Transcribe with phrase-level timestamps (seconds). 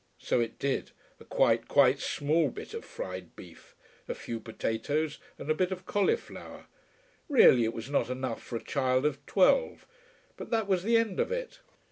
[0.17, 3.75] So it did: a quite, quite small bit of fried beef,
[4.07, 6.65] a few potatoes and a bit of cauliflower.
[7.29, 9.85] Really, it was not enough for a child of twelve.
[10.37, 11.59] But that was the end of it.